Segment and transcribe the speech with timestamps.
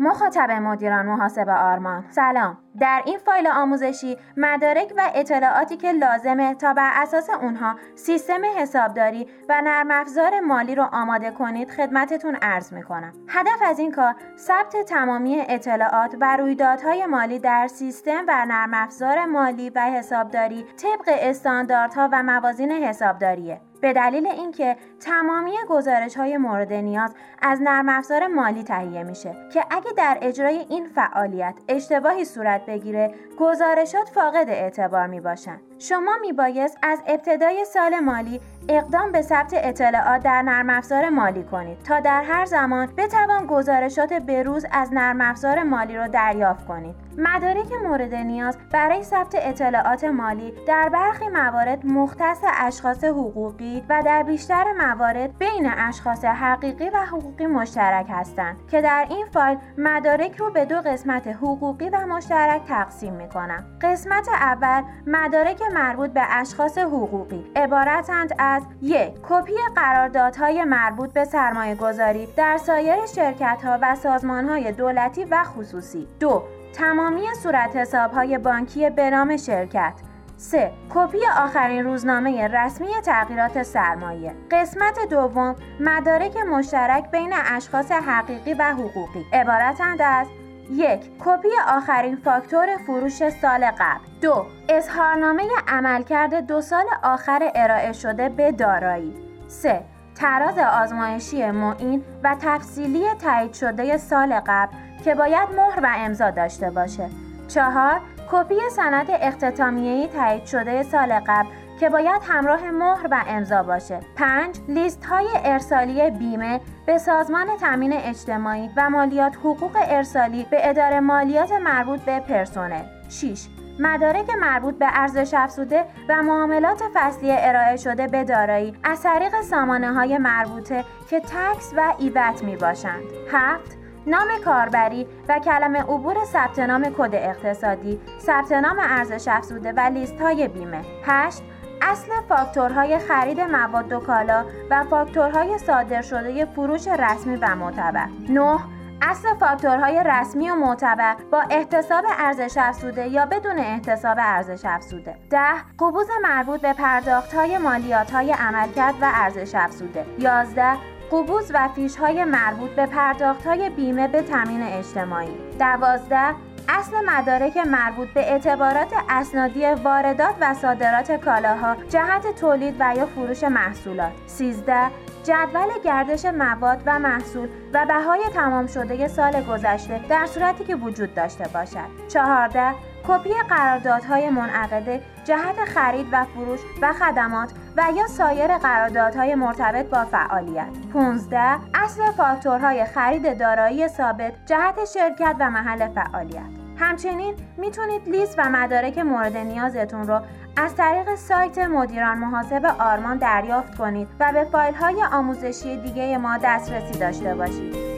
[0.00, 2.04] مخاطب مدیران محاسب آرمان.
[2.10, 2.58] سلام.
[2.80, 9.26] در این فایل آموزشی مدارک و اطلاعاتی که لازمه تا بر اساس اونها سیستم حسابداری
[9.48, 13.12] و نرم افزار مالی رو آماده کنید خدمتتون عرض می‌کنم.
[13.28, 19.24] هدف از این کار ثبت تمامی اطلاعات و رویدادهای مالی در سیستم و نرم افزار
[19.24, 23.60] مالی و حسابداری طبق استانداردها و موازین حسابداریه.
[23.86, 29.64] به دلیل اینکه تمامی گزارش های مورد نیاز از نرم افزار مالی تهیه میشه که
[29.70, 35.60] اگه در اجرای این فعالیت اشتباهی صورت بگیره گزارشات فاقد اعتبار می باشن.
[35.78, 41.42] شما می بایست از ابتدای سال مالی اقدام به ثبت اطلاعات در نرم افزار مالی
[41.42, 46.94] کنید تا در هر زمان بتوان گزارشات بروز از نرم افزار مالی را دریافت کنید.
[47.18, 54.22] مدارک مورد نیاز برای ثبت اطلاعات مالی در برخی موارد مختص اشخاص حقوقی و در
[54.22, 60.50] بیشتر موارد بین اشخاص حقیقی و حقوقی مشترک هستند که در این فایل مدارک رو
[60.50, 63.64] به دو قسمت حقوقی و مشترک تقسیم می کنم.
[63.82, 67.46] قسمت اول مدارک مربوط به اشخاص حقوقی.
[67.56, 74.48] عبارتند از یک کپی قراردادهای مربوط به سرمایه گذاری در سایر شرکت ها و سازمان
[74.48, 76.08] های دولتی و خصوصی.
[76.20, 76.42] دو
[76.72, 79.94] تمامی صورت حساب های بانکی به نام شرکت.
[80.36, 80.70] 3.
[80.94, 84.34] کپی آخرین روزنامه رسمی تغییرات سرمایه.
[84.50, 89.26] قسمت دوم مدارک مشترک بین اشخاص حقیقی و حقوقی.
[89.32, 90.26] عبارتند از
[90.70, 94.04] یک کپی آخرین فاکتور فروش سال قبل.
[94.22, 99.14] دو اظهارنامه عملکرد دو سال آخر ارائه شده به دارایی.
[99.48, 99.82] سه
[100.14, 106.70] تراز آزمایشی معین و تفصیلی تایید شده سال قبل که باید مهر و امضا داشته
[106.70, 107.08] باشه.
[107.48, 108.00] چهار
[108.32, 111.48] کپی سند اختتامیه‌ای تایید شده سال قبل
[111.80, 114.00] که باید همراه مهر و امضا باشه.
[114.16, 114.60] 5.
[114.68, 121.52] لیست های ارسالی بیمه به سازمان تامین اجتماعی و مالیات حقوق ارسالی به اداره مالیات
[121.52, 122.82] مربوط به پرسنل.
[123.08, 123.46] 6.
[123.78, 129.92] مدارک مربوط به ارزش افزوده و معاملات فصلی ارائه شده به دارایی از طریق سامانه
[129.92, 133.02] های مربوطه که تکس و ایوت می باشند.
[133.32, 133.76] 7.
[134.06, 140.20] نام کاربری و کلمه عبور ثبت نام کد اقتصادی، ثبت نام ارزش افزوده و لیست
[140.20, 140.80] های بیمه.
[141.04, 141.42] 8.
[141.82, 148.06] اصل فاکتورهای خرید مواد و کالا و فاکتورهای صادر شده فروش رسمی و معتبر.
[148.28, 148.58] 9
[149.02, 155.16] اصل فاکتورهای رسمی و معتبر با احتساب ارزش افزوده یا بدون احتساب ارزش افزوده.
[155.30, 155.38] 10
[155.78, 160.06] قبوز مربوط به پرداختهای مالیاتهای عملکرد و ارزش افزوده.
[160.18, 160.76] 11
[161.12, 165.36] قبوز و فیش های مربوط به پرداخت های بیمه به تامین اجتماعی.
[165.58, 166.34] 12
[166.68, 173.44] اصل مدارک مربوط به اعتبارات اسنادی واردات و صادرات کالاها جهت تولید و یا فروش
[173.44, 174.12] محصولات.
[174.26, 174.90] 13
[175.26, 181.14] جدول گردش مواد و محصول و بهای تمام شده سال گذشته در صورتی که وجود
[181.14, 182.08] داشته باشد.
[182.08, 182.74] 14
[183.08, 190.04] کپی قراردادهای منعقده جهت خرید و فروش و خدمات و یا سایر قراردادهای مرتبط با
[190.04, 190.68] فعالیت.
[190.92, 196.65] 15 اصل فاکتورهای خرید دارایی ثابت جهت شرکت و محل فعالیت.
[196.78, 200.20] همچنین می‌تونید لیست و مدارک مورد نیازتون رو
[200.56, 206.38] از طریق سایت مدیران محاسب آرمان دریافت کنید و به فایل های آموزشی دیگه ما
[206.42, 207.95] دسترسی داشته باشید.